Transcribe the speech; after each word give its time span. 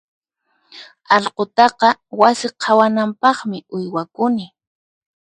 Allqutaqa 1.15 1.89
wasi 2.19 2.47
qhawanampaqmi 2.61 3.57
uywakuni. 3.75 4.45